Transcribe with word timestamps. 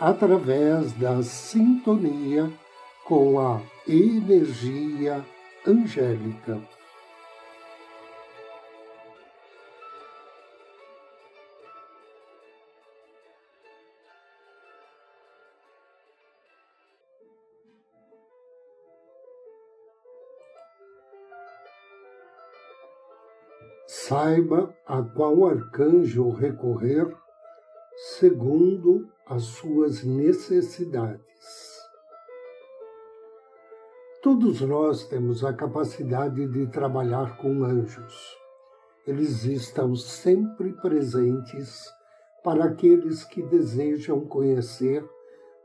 através 0.00 0.92
da 0.92 1.22
sintonia 1.22 2.50
com 3.04 3.38
a 3.38 3.60
energia 3.86 5.24
angélica. 5.66 6.60
Saiba 23.86 24.74
a 24.86 25.02
qual 25.02 25.46
arcanjo 25.46 26.30
recorrer 26.30 27.06
segundo 27.96 29.08
as 29.26 29.44
suas 29.44 30.02
necessidades. 30.02 31.24
Todos 34.22 34.60
nós 34.62 35.06
temos 35.06 35.44
a 35.44 35.52
capacidade 35.52 36.46
de 36.46 36.66
trabalhar 36.66 37.36
com 37.36 37.62
anjos. 37.62 38.36
Eles 39.06 39.44
estão 39.44 39.94
sempre 39.94 40.72
presentes 40.72 41.84
para 42.42 42.64
aqueles 42.64 43.22
que 43.22 43.42
desejam 43.42 44.20
conhecer 44.26 45.04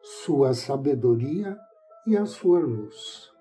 sua 0.02 0.54
sabedoria 0.54 1.58
e 2.06 2.18
a 2.18 2.26
sua 2.26 2.60
luz. 2.60 3.32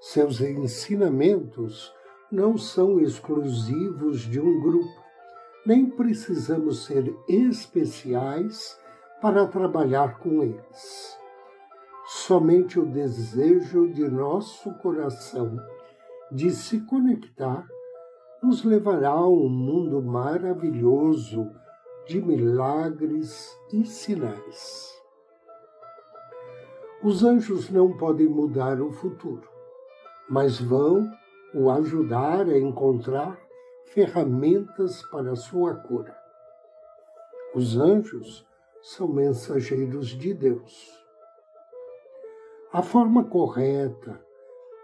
Seus 0.00 0.40
ensinamentos 0.40 1.92
não 2.30 2.58
são 2.58 3.00
exclusivos 3.00 4.20
de 4.20 4.40
um 4.40 4.60
grupo 4.60 5.01
nem 5.64 5.88
precisamos 5.88 6.84
ser 6.86 7.14
especiais 7.28 8.78
para 9.20 9.46
trabalhar 9.46 10.18
com 10.18 10.42
eles. 10.42 11.18
Somente 12.06 12.80
o 12.80 12.86
desejo 12.86 13.88
de 13.88 14.08
nosso 14.08 14.72
coração 14.78 15.56
de 16.30 16.50
se 16.50 16.80
conectar 16.80 17.66
nos 18.42 18.64
levará 18.64 19.10
a 19.10 19.28
um 19.28 19.48
mundo 19.48 20.02
maravilhoso 20.02 21.48
de 22.06 22.20
milagres 22.20 23.56
e 23.72 23.84
sinais. 23.84 24.92
Os 27.02 27.22
anjos 27.22 27.70
não 27.70 27.96
podem 27.96 28.28
mudar 28.28 28.80
o 28.80 28.90
futuro, 28.90 29.48
mas 30.28 30.60
vão 30.60 31.08
o 31.54 31.70
ajudar 31.70 32.48
a 32.48 32.58
encontrar 32.58 33.38
ferramentas 33.92 35.02
para 35.10 35.32
a 35.32 35.36
sua 35.36 35.74
cura. 35.74 36.16
Os 37.54 37.76
anjos 37.76 38.46
são 38.80 39.06
mensageiros 39.06 40.08
de 40.08 40.32
Deus. 40.32 40.98
A 42.72 42.82
forma 42.82 43.24
correta 43.24 44.18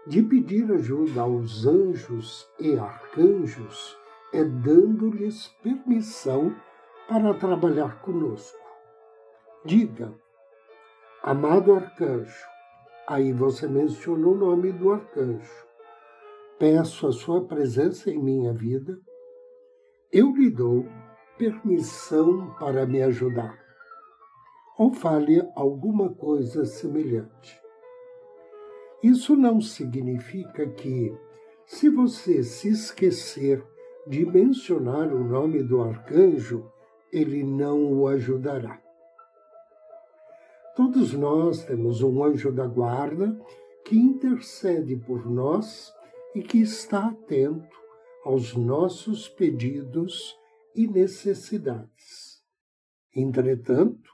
de 0.05 0.21
pedir 0.21 0.71
ajuda 0.71 1.21
aos 1.21 1.65
anjos 1.65 2.47
e 2.59 2.77
arcanjos 2.77 3.97
é 4.31 4.43
dando-lhes 4.43 5.47
permissão 5.63 6.55
para 7.07 7.33
trabalhar 7.33 8.01
conosco. 8.01 8.59
Diga, 9.65 10.13
amado 11.23 11.73
arcanjo, 11.73 12.45
aí 13.07 13.33
você 13.33 13.67
menciona 13.67 14.27
o 14.27 14.35
nome 14.35 14.71
do 14.71 14.91
arcanjo 14.91 15.68
peço 16.59 17.07
a 17.07 17.11
sua 17.13 17.45
presença 17.45 18.11
em 18.11 18.21
minha 18.21 18.51
vida, 18.51 18.99
eu 20.11 20.35
lhe 20.35 20.49
dou 20.49 20.85
permissão 21.37 22.53
para 22.59 22.85
me 22.85 23.01
ajudar. 23.01 23.57
Ou 24.77 24.91
fale 24.93 25.41
alguma 25.55 26.09
coisa 26.13 26.65
semelhante. 26.65 27.57
Isso 29.01 29.37
não 29.37 29.61
significa 29.61 30.67
que, 30.67 31.15
se 31.65 31.89
você 31.89 32.43
se 32.43 32.67
esquecer 32.67 33.65
de 34.05 34.25
mencionar 34.25 35.13
o 35.13 35.23
nome 35.23 35.63
do 35.63 35.81
arcanjo, 35.81 36.69
ele 37.11 37.41
não 37.41 37.93
o 37.93 38.07
ajudará. 38.07 38.81
Todos 40.75 41.13
nós 41.13 41.63
temos 41.63 42.01
um 42.01 42.21
anjo 42.23 42.51
da 42.51 42.67
guarda 42.67 43.39
que 43.85 43.97
intercede 43.97 44.97
por 44.97 45.29
nós 45.29 45.93
e 46.35 46.41
que 46.41 46.59
está 46.59 47.07
atento 47.07 47.77
aos 48.23 48.55
nossos 48.55 49.27
pedidos 49.27 50.37
e 50.75 50.87
necessidades. 50.87 52.43
Entretanto, 53.15 54.09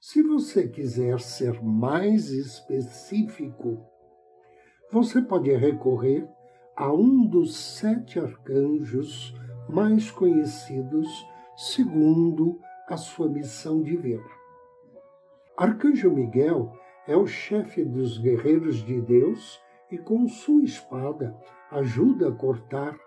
se 0.00 0.22
você 0.22 0.68
quiser 0.68 1.20
ser 1.20 1.60
mais 1.62 2.30
específico, 2.30 3.84
você 4.92 5.20
pode 5.20 5.50
recorrer 5.54 6.28
a 6.76 6.92
um 6.92 7.26
dos 7.26 7.56
sete 7.56 8.20
arcanjos 8.20 9.34
mais 9.68 10.10
conhecidos 10.10 11.08
segundo 11.56 12.60
a 12.88 12.96
sua 12.96 13.28
missão 13.28 13.82
divina. 13.82 14.22
Arcanjo 15.56 16.10
Miguel 16.10 16.72
é 17.08 17.16
o 17.16 17.26
chefe 17.26 17.82
dos 17.82 18.18
guerreiros 18.18 18.84
de 18.84 19.00
Deus 19.00 19.60
e 19.90 19.98
com 19.98 20.28
sua 20.28 20.62
espada 20.62 21.36
ajuda 21.70 22.28
a 22.28 22.32
cortar 22.32 22.98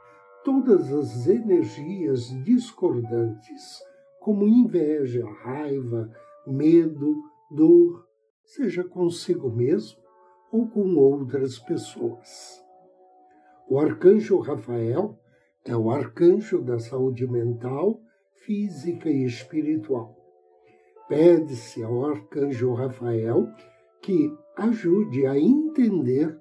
todas 0.44 0.92
as 0.92 1.28
energias 1.28 2.28
discordantes, 2.44 3.80
como 4.20 4.48
inveja, 4.48 5.26
raiva, 5.44 6.10
medo, 6.46 7.16
dor, 7.52 8.06
seja 8.44 8.84
consigo 8.84 9.50
mesmo 9.50 10.00
ou 10.52 10.68
com 10.68 10.96
outras 10.96 11.60
pessoas. 11.60 12.64
O 13.70 13.80
arcanjo 13.80 14.40
Rafael 14.40 15.18
é 15.66 15.76
o 15.76 15.92
arcanjo 15.92 16.62
da 16.62 16.80
saúde 16.80 17.28
mental, 17.28 18.02
física 18.46 19.10
e 19.10 19.26
espiritual. 19.26 20.16
Pede-se 21.08 21.84
ao 21.84 22.06
arcanjo 22.06 22.74
Rafael 22.74 23.48
que 24.02 24.36
ajude 24.56 25.26
a 25.28 25.38
entender 25.38 26.39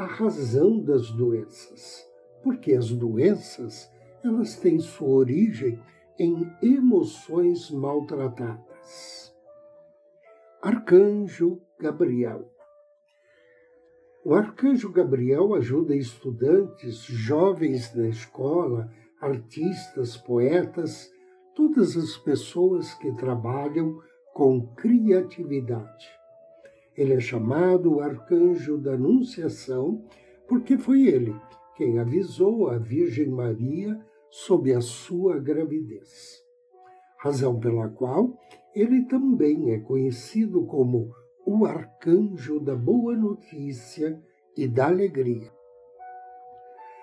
a 0.00 0.06
razão 0.06 0.80
das 0.80 1.10
doenças, 1.10 2.08
porque 2.42 2.72
as 2.72 2.90
doenças 2.90 3.92
elas 4.24 4.56
têm 4.56 4.78
sua 4.78 5.10
origem 5.10 5.78
em 6.18 6.50
emoções 6.62 7.70
maltratadas. 7.70 9.30
Arcanjo 10.62 11.60
Gabriel. 11.78 12.50
O 14.24 14.32
arcanjo 14.32 14.90
Gabriel 14.90 15.54
ajuda 15.54 15.94
estudantes, 15.94 17.02
jovens 17.02 17.94
na 17.94 18.08
escola, 18.08 18.90
artistas, 19.20 20.16
poetas, 20.16 21.10
todas 21.54 21.94
as 21.94 22.16
pessoas 22.16 22.94
que 22.94 23.12
trabalham 23.16 23.98
com 24.32 24.66
criatividade 24.74 26.19
ele 27.00 27.14
é 27.14 27.20
chamado 27.20 27.94
o 27.94 28.00
arcanjo 28.00 28.76
da 28.76 28.92
Anunciação, 28.92 30.04
porque 30.46 30.76
foi 30.76 31.06
ele 31.06 31.34
quem 31.74 31.98
avisou 31.98 32.68
a 32.68 32.76
Virgem 32.76 33.30
Maria 33.30 33.98
sobre 34.28 34.74
a 34.74 34.82
sua 34.82 35.38
gravidez. 35.38 36.44
Razão 37.16 37.58
pela 37.58 37.88
qual 37.88 38.38
ele 38.74 39.06
também 39.06 39.72
é 39.72 39.78
conhecido 39.78 40.66
como 40.66 41.10
o 41.46 41.64
arcanjo 41.64 42.60
da 42.60 42.76
boa 42.76 43.16
notícia 43.16 44.22
e 44.54 44.68
da 44.68 44.88
alegria. 44.88 45.50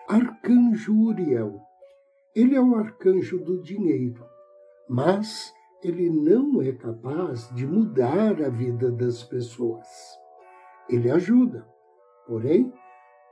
Arcanjo 0.07 0.93
Uriel. 0.93 1.59
Ele 2.35 2.55
é 2.55 2.61
o 2.61 2.75
arcanjo 2.75 3.39
do 3.39 3.63
dinheiro, 3.63 4.23
mas 4.87 5.51
ele 5.83 6.09
não 6.09 6.61
é 6.61 6.71
capaz 6.71 7.49
de 7.53 7.65
mudar 7.65 8.41
a 8.41 8.49
vida 8.49 8.91
das 8.91 9.23
pessoas. 9.23 9.85
Ele 10.89 11.11
ajuda, 11.11 11.67
porém, 12.25 12.73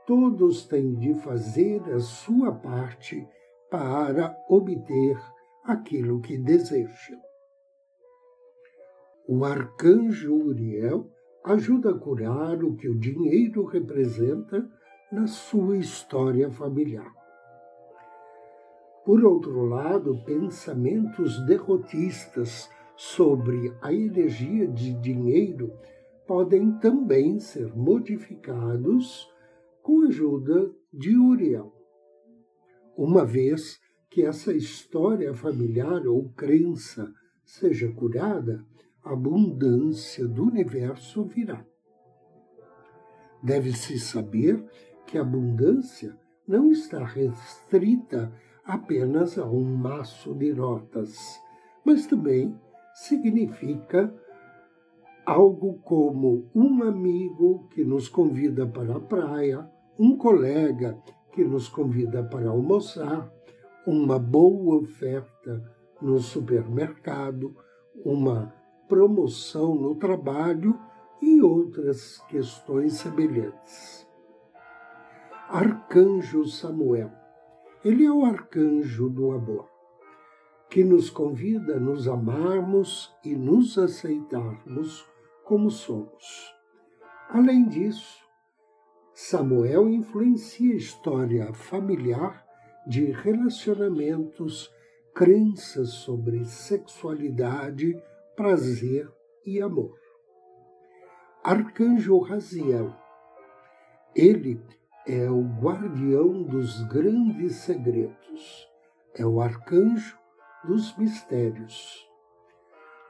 todos 0.06 0.66
têm 0.66 0.94
de 0.94 1.14
fazer 1.14 1.82
a 1.92 1.98
sua 1.98 2.52
parte 2.52 3.26
para 3.70 4.36
obter 4.48 5.18
aquilo 5.64 6.20
que 6.20 6.38
desejam. 6.38 7.18
O 9.28 9.44
arcanjo 9.44 10.32
Uriel 10.32 11.10
ajuda 11.44 11.90
a 11.90 11.98
curar 11.98 12.62
o 12.62 12.76
que 12.76 12.88
o 12.88 12.98
dinheiro 12.98 13.64
representa 13.64 14.68
na 15.10 15.26
sua 15.26 15.76
história 15.76 16.50
familiar. 16.50 17.12
Por 19.06 19.24
outro 19.24 19.64
lado, 19.66 20.20
pensamentos 20.24 21.40
derrotistas 21.46 22.68
sobre 22.96 23.72
a 23.80 23.92
energia 23.92 24.66
de 24.66 24.94
dinheiro 24.94 25.72
podem 26.26 26.72
também 26.80 27.38
ser 27.38 27.72
modificados 27.76 29.30
com 29.80 30.02
a 30.02 30.06
ajuda 30.08 30.74
de 30.92 31.16
Uriel. 31.16 31.72
Uma 32.96 33.24
vez 33.24 33.78
que 34.10 34.22
essa 34.22 34.52
história 34.52 35.32
familiar 35.32 36.04
ou 36.08 36.28
crença 36.30 37.08
seja 37.44 37.88
curada, 37.92 38.66
a 39.04 39.12
abundância 39.12 40.26
do 40.26 40.42
universo 40.42 41.22
virá. 41.22 41.64
Deve-se 43.40 44.00
saber 44.00 44.64
que 45.06 45.16
a 45.16 45.20
abundância 45.20 46.18
não 46.48 46.72
está 46.72 47.04
restrita 47.04 48.32
apenas 48.66 49.38
a 49.38 49.44
um 49.44 49.64
maço 49.64 50.34
de 50.34 50.52
notas, 50.52 51.40
mas 51.84 52.06
também 52.06 52.58
significa 52.94 54.12
algo 55.24 55.78
como 55.84 56.50
um 56.54 56.82
amigo 56.82 57.68
que 57.74 57.84
nos 57.84 58.08
convida 58.08 58.66
para 58.66 58.96
a 58.96 59.00
praia, 59.00 59.70
um 59.98 60.16
colega 60.16 60.98
que 61.32 61.44
nos 61.44 61.68
convida 61.68 62.22
para 62.22 62.48
almoçar, 62.48 63.30
uma 63.86 64.18
boa 64.18 64.76
oferta 64.76 65.62
no 66.00 66.18
supermercado, 66.18 67.54
uma 68.04 68.52
promoção 68.88 69.74
no 69.74 69.94
trabalho 69.94 70.78
e 71.20 71.40
outras 71.42 72.18
questões 72.28 72.94
semelhantes. 72.94 74.06
Arcanjo 75.48 76.44
Samuel. 76.46 77.25
Ele 77.86 78.04
é 78.04 78.10
o 78.10 78.24
arcanjo 78.24 79.08
do 79.08 79.30
amor 79.30 79.70
que 80.68 80.82
nos 80.82 81.08
convida 81.08 81.76
a 81.76 81.78
nos 81.78 82.08
amarmos 82.08 83.14
e 83.24 83.36
nos 83.36 83.78
aceitarmos 83.78 85.08
como 85.44 85.70
somos. 85.70 86.52
Além 87.28 87.68
disso, 87.68 88.26
Samuel 89.14 89.88
influencia 89.88 90.74
a 90.74 90.76
história 90.76 91.54
familiar 91.54 92.44
de 92.88 93.04
relacionamentos, 93.04 94.68
crenças 95.14 95.90
sobre 95.90 96.44
sexualidade, 96.44 97.96
prazer 98.34 99.08
e 99.46 99.62
amor. 99.62 99.96
Arcanjo 101.44 102.18
Raziel. 102.18 102.92
Ele 104.12 104.60
é 105.06 105.30
o 105.30 105.40
guardião 105.40 106.42
dos 106.42 106.82
grandes 106.88 107.56
segredos. 107.56 108.68
É 109.14 109.24
o 109.24 109.40
arcanjo 109.40 110.18
dos 110.64 110.96
mistérios. 110.98 112.04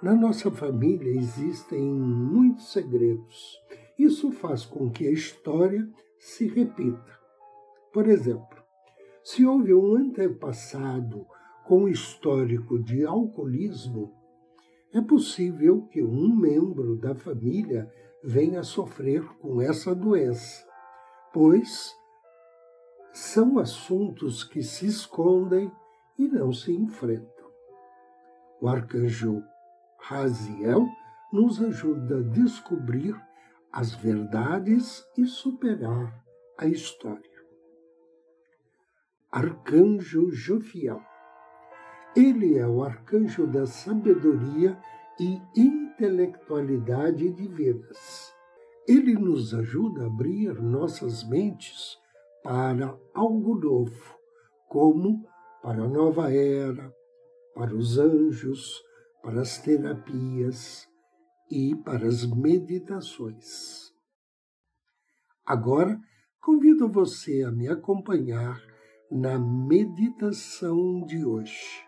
Na 0.02 0.14
nossa 0.14 0.50
família 0.50 1.10
existem 1.10 1.82
muitos 1.82 2.70
segredos. 2.70 3.58
Isso 3.98 4.30
faz 4.30 4.66
com 4.66 4.90
que 4.90 5.08
a 5.08 5.10
história 5.10 5.88
se 6.18 6.46
repita. 6.46 7.18
Por 7.94 8.06
exemplo, 8.06 8.62
se 9.24 9.46
houve 9.46 9.72
um 9.72 9.96
antepassado 9.96 11.26
com 11.64 11.88
histórico 11.88 12.78
de 12.78 13.06
alcoolismo, 13.06 14.12
é 14.92 15.00
possível 15.00 15.82
que 15.90 16.02
um 16.02 16.36
membro 16.36 16.94
da 16.96 17.14
família 17.14 17.90
venha 18.22 18.60
a 18.60 18.64
sofrer 18.64 19.24
com 19.40 19.62
essa 19.62 19.94
doença, 19.94 20.66
pois 21.36 21.94
são 23.12 23.58
assuntos 23.58 24.42
que 24.42 24.62
se 24.62 24.86
escondem 24.86 25.70
e 26.18 26.26
não 26.28 26.50
se 26.50 26.72
enfrentam. 26.72 27.50
O 28.58 28.66
arcanjo 28.66 29.44
Raziel 30.00 30.88
nos 31.30 31.62
ajuda 31.62 32.20
a 32.20 32.22
descobrir 32.22 33.14
as 33.70 33.94
verdades 33.94 35.04
e 35.14 35.26
superar 35.26 36.24
a 36.56 36.66
história. 36.66 37.44
Arcanjo 39.30 40.30
Jofiel. 40.30 41.02
Ele 42.16 42.56
é 42.56 42.66
o 42.66 42.82
arcanjo 42.82 43.46
da 43.46 43.66
sabedoria 43.66 44.74
e 45.20 45.38
intelectualidade 45.54 47.30
divinas. 47.30 48.35
Ele 48.88 49.14
nos 49.14 49.52
ajuda 49.52 50.04
a 50.04 50.06
abrir 50.06 50.54
nossas 50.62 51.28
mentes 51.28 51.96
para 52.42 52.96
algo 53.12 53.58
novo, 53.58 54.16
como 54.68 55.26
para 55.62 55.82
a 55.82 55.88
nova 55.88 56.32
era, 56.32 56.94
para 57.54 57.74
os 57.74 57.98
anjos, 57.98 58.80
para 59.22 59.40
as 59.40 59.58
terapias 59.58 60.86
e 61.50 61.74
para 61.74 62.06
as 62.06 62.24
meditações. 62.24 63.92
Agora, 65.44 65.98
convido 66.40 66.88
você 66.88 67.42
a 67.42 67.50
me 67.50 67.68
acompanhar 67.68 68.60
na 69.10 69.38
meditação 69.38 71.04
de 71.06 71.24
hoje. 71.24 71.85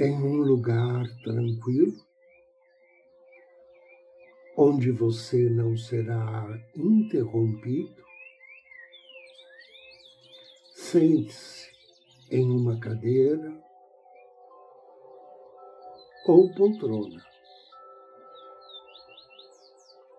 Em 0.00 0.14
um 0.14 0.36
lugar 0.36 1.08
tranquilo, 1.24 2.06
onde 4.56 4.92
você 4.92 5.50
não 5.50 5.76
será 5.76 6.46
interrompido, 6.76 8.00
sente-se 10.72 11.68
em 12.30 12.48
uma 12.48 12.78
cadeira 12.78 13.60
ou 16.28 16.54
poltrona, 16.54 17.24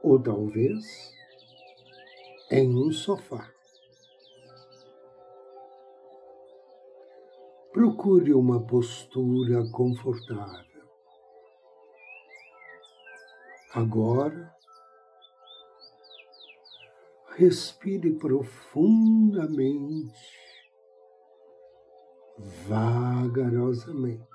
ou 0.04 0.22
talvez 0.22 0.84
em 2.52 2.76
um 2.76 2.92
sofá. 2.92 3.50
Procure 7.80 8.34
uma 8.34 8.60
postura 8.62 9.64
confortável. 9.72 10.84
Agora, 13.74 14.54
respire 17.38 18.12
profundamente, 18.18 20.12
vagarosamente. 22.68 24.28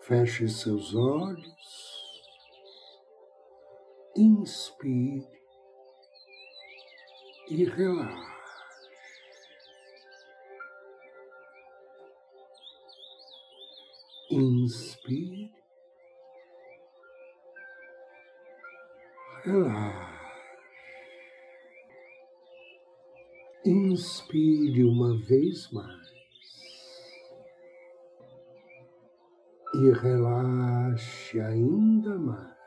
Feche 0.00 0.48
seus 0.48 0.94
olhos, 0.94 2.22
inspire 4.16 5.39
e 7.50 7.64
relaxe. 7.64 8.30
Inspire. 14.30 15.52
Relaxe. 19.44 20.10
Inspire 23.66 24.84
uma 24.84 25.18
vez 25.18 25.70
mais. 25.72 26.10
E 29.74 29.90
relaxe 29.90 31.40
ainda 31.40 32.16
mais. 32.16 32.59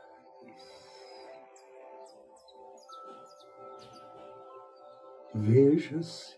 Veja-se 5.36 6.38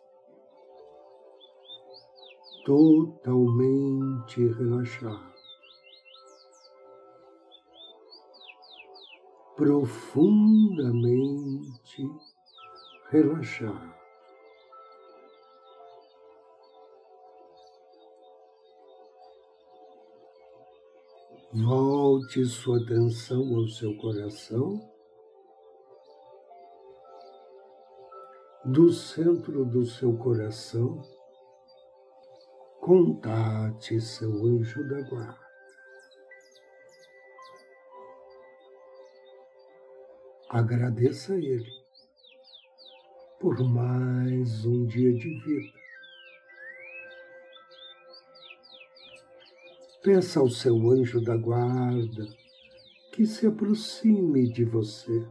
totalmente 2.66 4.48
relaxado, 4.54 5.34
profundamente 9.58 12.10
relaxado. 13.12 13.94
Volte 21.54 22.46
sua 22.46 22.82
atenção 22.82 23.56
ao 23.56 23.68
seu 23.68 23.96
coração 23.98 24.95
do 28.66 28.92
centro 28.92 29.64
do 29.64 29.86
seu 29.86 30.18
coração, 30.18 31.00
contate 32.82 34.02
seu 34.02 34.32
anjo 34.44 34.84
da 34.88 35.02
guarda. 35.02 35.46
Agradeça 40.50 41.34
a 41.34 41.38
Ele 41.38 41.86
por 43.40 43.64
mais 43.70 44.66
um 44.66 44.88
dia 44.88 45.14
de 45.14 45.30
vida. 45.42 45.78
Peça 50.02 50.40
ao 50.40 50.50
seu 50.50 50.90
anjo 50.90 51.24
da 51.24 51.38
guarda 51.38 52.28
que 53.12 53.28
se 53.28 53.46
aproxime 53.46 54.52
de 54.52 54.66
você 54.66 55.28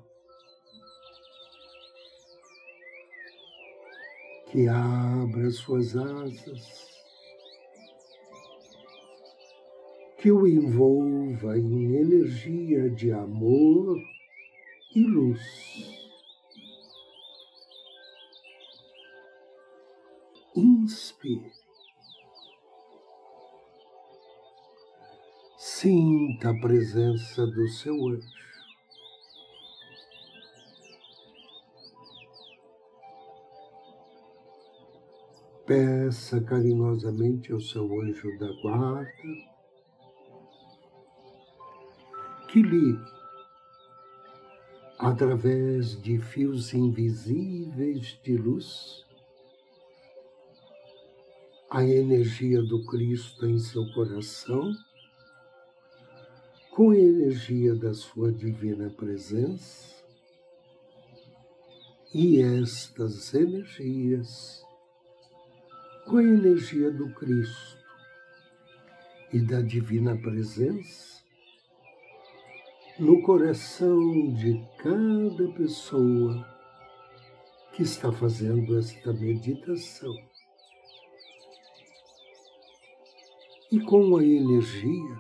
que 4.55 4.69
abra 4.69 5.51
suas 5.51 5.97
asas, 5.97 6.87
que 10.17 10.31
o 10.31 10.47
envolva 10.47 11.59
em 11.59 11.97
energia 11.97 12.89
de 12.89 13.11
amor 13.11 13.99
e 14.95 15.03
luz. 15.03 15.41
Inspire. 20.55 21.51
Sinta 25.59 26.51
a 26.51 26.61
presença 26.61 27.45
do 27.45 27.67
seu 27.71 28.07
anjo. 28.07 28.54
Peça 35.75 36.41
carinhosamente 36.41 37.53
ao 37.53 37.61
seu 37.61 38.01
anjo 38.01 38.39
da 38.39 38.47
guarda 38.63 39.11
que 42.49 42.63
ligue, 42.63 43.05
através 45.01 46.01
de 46.01 46.21
fios 46.21 46.73
invisíveis 46.73 48.17
de 48.23 48.37
luz, 48.37 49.05
a 51.69 51.85
energia 51.85 52.63
do 52.63 52.87
Cristo 52.87 53.45
em 53.45 53.59
seu 53.59 53.85
coração 53.95 54.73
com 56.71 56.91
a 56.91 56.97
energia 56.97 57.75
da 57.75 57.93
sua 57.93 58.31
divina 58.31 58.91
presença 58.91 60.05
e 62.15 62.41
estas 62.41 63.35
energias 63.35 64.63
com 66.07 66.19
a 66.19 66.23
energia 66.23 66.91
do 66.91 67.09
Cristo 67.15 67.79
e 69.33 69.41
da 69.41 69.63
divina 69.63 70.15
presença 70.17 71.25
no 72.99 73.23
coração 73.23 74.33
de 74.35 74.63
cada 74.79 75.49
pessoa 75.53 76.47
que 77.73 77.83
está 77.83 78.13
fazendo 78.13 78.79
esta 78.79 79.13
meditação. 79.13 80.15
E 83.73 83.81
com 83.81 84.17
a 84.17 84.25
energia 84.25 85.19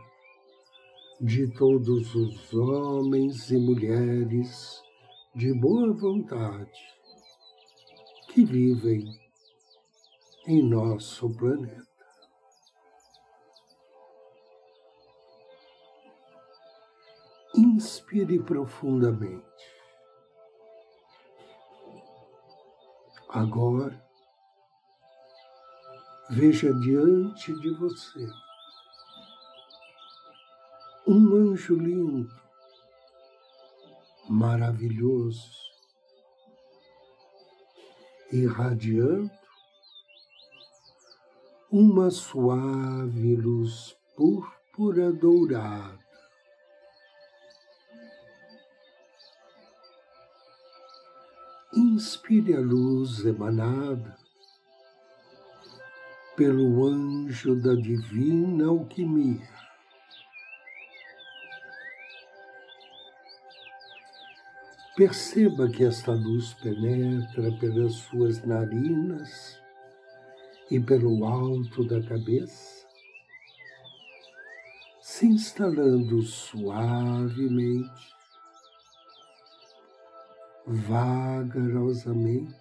de 1.20 1.48
todos 1.54 2.14
os 2.14 2.52
homens 2.52 3.50
e 3.50 3.56
mulheres 3.56 4.82
de 5.34 5.52
boa 5.54 5.92
vontade 5.92 6.94
que 8.28 8.44
vivem 8.44 9.23
em 10.46 10.62
nosso 10.62 11.30
planeta. 11.30 11.86
Inspire 17.56 18.42
profundamente. 18.42 19.44
Agora, 23.28 24.04
veja 26.30 26.72
diante 26.80 27.52
de 27.60 27.70
você 27.70 28.28
um 31.06 31.34
anjo 31.34 31.74
lindo, 31.74 32.30
maravilhoso, 34.28 35.52
irradiando 38.32 39.43
uma 41.76 42.08
suave 42.08 43.34
luz 43.34 43.96
púrpura 44.16 45.10
dourada. 45.10 45.98
Inspire 51.74 52.54
a 52.54 52.60
luz 52.60 53.26
emanada 53.26 54.16
pelo 56.36 56.86
anjo 56.86 57.60
da 57.60 57.74
divina 57.74 58.68
alquimia. 58.68 59.50
Perceba 64.96 65.68
que 65.68 65.82
esta 65.82 66.12
luz 66.12 66.54
penetra 66.54 67.50
pelas 67.58 67.94
suas 67.94 68.44
narinas 68.44 69.63
e 70.70 70.80
pelo 70.80 71.24
alto 71.24 71.84
da 71.84 72.02
cabeça, 72.02 72.86
se 75.00 75.26
instalando 75.26 76.22
suavemente, 76.22 78.14
vagarosamente 80.66 82.54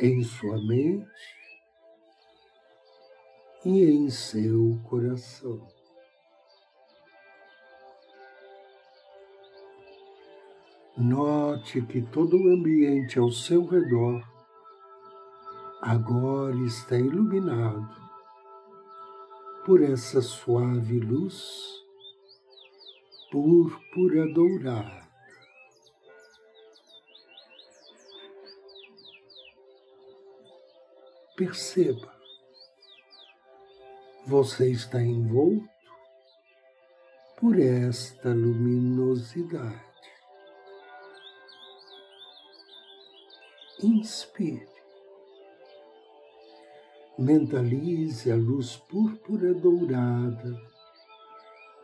em 0.00 0.22
sua 0.24 0.56
mente 0.66 1.06
e 3.64 3.84
em 3.84 4.10
seu 4.10 4.80
coração. 4.88 5.68
Note 10.96 11.82
que 11.82 12.02
todo 12.02 12.36
o 12.36 12.48
ambiente 12.54 13.18
ao 13.18 13.30
seu 13.30 13.64
redor 13.66 14.31
agora 15.82 16.54
está 16.64 16.96
iluminado 16.96 17.90
por 19.66 19.82
essa 19.82 20.22
suave 20.22 21.00
luz 21.00 21.82
púrpura 23.32 24.32
dourada. 24.32 25.02
Perceba, 31.36 32.14
você 34.24 34.70
está 34.70 35.02
envolto 35.02 35.68
por 37.40 37.58
esta 37.58 38.28
luminosidade. 38.28 39.82
Inspire 43.82 44.71
mentalize 47.22 48.32
a 48.32 48.36
luz 48.36 48.76
púrpura 48.76 49.54
dourada, 49.54 50.60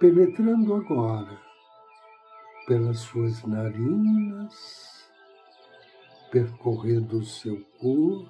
penetrando 0.00 0.74
agora 0.74 1.40
pelas 2.66 2.98
suas 2.98 3.44
narinas, 3.44 5.08
percorrendo 6.32 7.18
o 7.18 7.24
seu 7.24 7.64
corpo, 7.78 8.28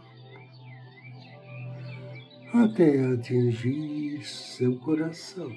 até 2.53 3.07
atingir 3.07 4.23
seu 4.23 4.79
coração, 4.79 5.51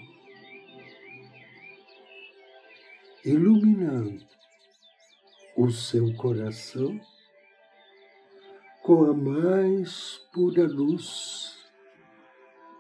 iluminando 3.26 4.26
o 5.58 5.70
seu 5.70 6.16
coração 6.16 6.98
com 8.84 9.06
a 9.06 9.14
mais 9.14 10.18
pura 10.34 10.68
luz, 10.68 11.56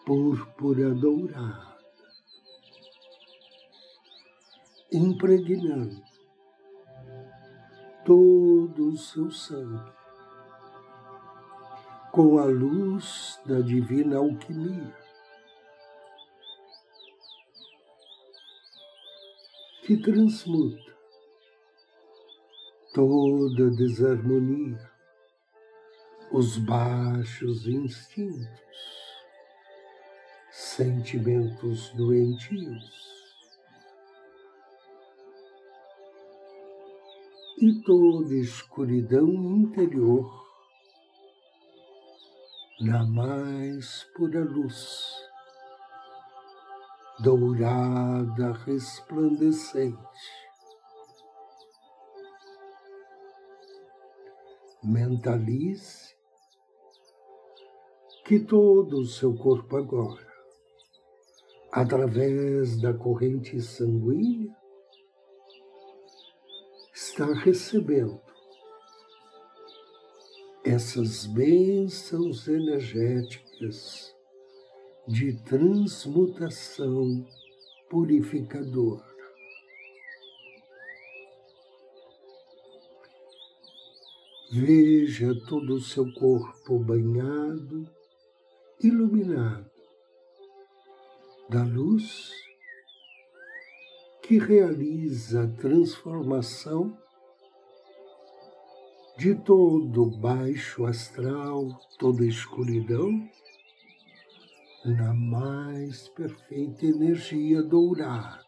púrpura 0.06 0.94
dourada, 0.94 1.78
impregnando 4.92 6.02
todo 8.04 8.90
o 8.90 8.98
seu 8.98 9.30
sangue 9.32 9.92
com 12.12 12.40
a 12.40 12.46
luz 12.46 13.40
da 13.46 13.62
divina 13.62 14.18
alquimia, 14.18 14.94
que 19.84 19.96
transmuta 19.98 20.92
toda 22.94 23.70
desarmonia, 23.72 24.91
os 26.34 26.58
baixos 26.58 27.68
instintos, 27.68 28.48
sentimentos 30.50 31.90
doentios 31.90 33.12
e 37.58 37.82
toda 37.84 38.34
escuridão 38.34 39.28
interior 39.28 40.42
na 42.80 43.06
mais 43.06 44.04
pura 44.16 44.44
luz, 44.44 45.14
dourada, 47.20 48.54
resplandecente. 48.54 50.00
Mentalize 54.82 56.11
que 58.32 58.40
todo 58.40 59.02
o 59.02 59.06
seu 59.06 59.36
corpo 59.36 59.76
agora, 59.76 60.26
através 61.70 62.80
da 62.80 62.94
corrente 62.94 63.60
sanguínea, 63.60 64.56
está 66.94 67.26
recebendo 67.26 68.22
essas 70.64 71.26
bênçãos 71.26 72.48
energéticas 72.48 74.16
de 75.06 75.34
transmutação 75.44 77.28
purificadora. 77.90 79.12
Veja 84.54 85.36
todo 85.50 85.74
o 85.76 85.82
seu 85.82 86.10
corpo 86.14 86.80
banhado, 86.80 87.92
iluminado 88.84 89.70
da 91.50 91.64
luz 91.64 92.32
que 94.24 94.40
realiza 94.40 95.44
a 95.44 95.48
transformação 95.48 96.98
de 99.18 99.36
todo 99.36 100.10
baixo 100.18 100.86
astral, 100.86 101.68
toda 102.00 102.26
escuridão, 102.26 103.12
na 104.86 105.14
mais 105.14 106.08
perfeita 106.10 106.86
energia 106.86 107.62
dourada. 107.62 108.42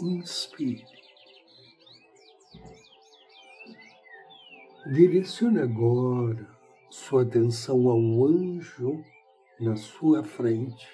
Inspire. 0.00 0.93
Direcione 4.86 5.62
agora 5.62 6.46
sua 6.90 7.22
atenção 7.22 7.88
ao 7.88 8.26
anjo 8.26 9.02
na 9.58 9.76
sua 9.76 10.22
frente 10.22 10.86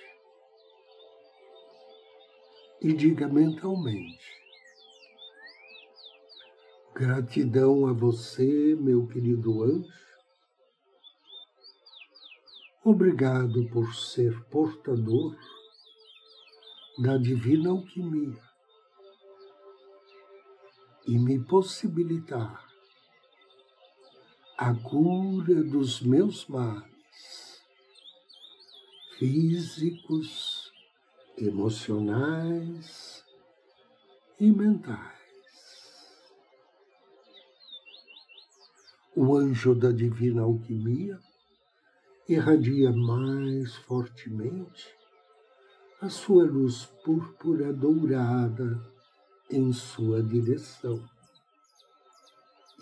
e 2.81 2.93
diga 2.93 3.27
mentalmente: 3.27 4.41
Gratidão 6.95 7.85
a 7.89 7.93
você, 7.93 8.77
meu 8.77 9.09
querido 9.09 9.65
anjo. 9.65 9.89
Obrigado 12.85 13.69
por 13.73 13.93
ser 13.93 14.41
portador 14.45 15.37
da 17.03 17.19
divina 17.19 17.71
alquimia 17.71 18.41
e 21.09 21.19
me 21.19 21.45
possibilitar 21.45 22.70
a 24.63 24.75
cura 24.75 25.65
dos 25.65 26.03
meus 26.03 26.47
males 26.47 27.63
físicos, 29.17 30.71
emocionais 31.39 33.25
e 34.39 34.53
mentais. 34.53 35.19
O 39.17 39.35
anjo 39.35 39.75
da 39.75 39.91
divina 39.91 40.43
alquimia 40.43 41.19
irradia 42.29 42.93
mais 42.93 43.75
fortemente 43.77 44.95
a 46.03 46.11
sua 46.11 46.45
luz 46.45 46.85
púrpura 47.03 47.73
dourada 47.73 48.79
em 49.51 49.73
sua 49.73 50.23
direção 50.23 51.03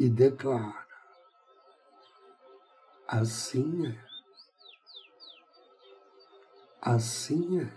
e 0.01 0.09
declara: 0.09 0.88
Assim 3.11 3.87
é. 3.87 3.99
Assim 6.83 7.63
é. 7.63 7.73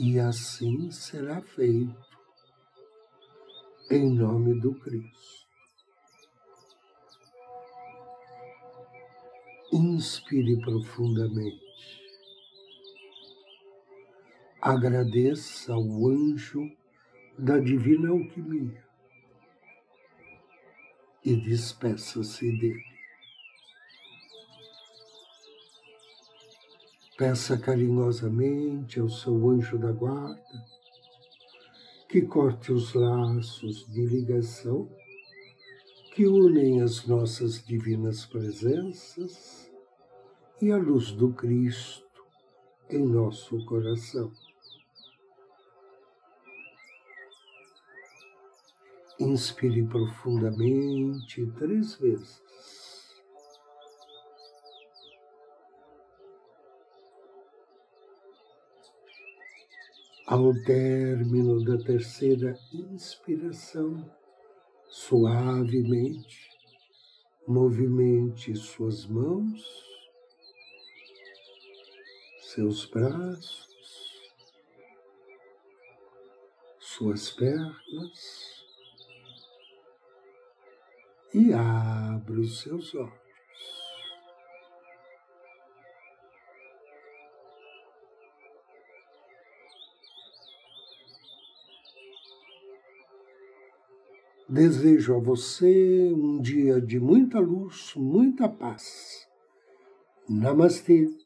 E 0.00 0.18
assim 0.18 0.90
será 0.90 1.42
feito, 1.42 1.94
em 3.90 4.10
nome 4.10 4.58
do 4.58 4.74
Cristo. 4.74 5.46
Inspire 9.70 10.58
profundamente. 10.62 11.62
Agradeça 14.62 15.74
ao 15.74 16.08
anjo 16.08 16.74
da 17.38 17.58
divina 17.58 18.08
alquimia 18.08 18.82
e 21.24 21.34
despeça-se 21.34 22.50
dele. 22.52 22.84
Peça 27.16 27.56
carinhosamente 27.56 28.98
ao 28.98 29.08
seu 29.08 29.48
anjo 29.48 29.78
da 29.78 29.92
guarda 29.92 30.42
que 32.08 32.22
corte 32.22 32.72
os 32.72 32.94
laços 32.94 33.86
de 33.92 34.04
ligação 34.04 34.88
que 36.14 36.26
unem 36.28 36.80
as 36.80 37.06
nossas 37.06 37.64
divinas 37.64 38.24
presenças 38.24 39.68
e 40.62 40.70
a 40.70 40.76
luz 40.76 41.10
do 41.10 41.32
Cristo 41.32 42.04
em 42.88 43.04
nosso 43.04 43.64
coração. 43.66 44.30
Inspire 49.24 49.82
profundamente 49.86 51.46
três 51.58 51.94
vezes. 51.94 52.42
Ao 60.26 60.52
término 60.64 61.64
da 61.64 61.82
terceira 61.82 62.54
inspiração, 62.74 64.04
suavemente, 64.90 66.50
movimente 67.48 68.54
suas 68.54 69.06
mãos, 69.06 69.84
seus 72.40 72.84
braços, 72.84 73.68
suas 76.78 77.30
pernas 77.30 78.53
e 81.34 81.52
abra 81.52 82.40
os 82.40 82.60
seus 82.62 82.94
olhos. 82.94 83.24
Desejo 94.48 95.16
a 95.16 95.18
você 95.18 96.12
um 96.14 96.40
dia 96.40 96.80
de 96.80 97.00
muita 97.00 97.40
luz, 97.40 97.92
muita 97.96 98.48
paz. 98.48 99.26
Namastê. 100.28 101.23